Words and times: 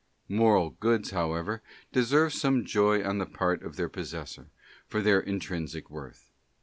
Moral 0.27 0.71
Goods, 0.71 1.11
however, 1.11 1.61
deserve 1.91 2.33
some 2.33 2.65
Joy 2.65 3.03
on 3.03 3.19
the 3.19 3.27
part 3.27 3.61
of 3.61 3.75
their 3.75 3.87
possessor, 3.87 4.49
for 4.87 4.99
their 4.99 5.19
intrinsic 5.19 5.91
worth. 5.91 6.31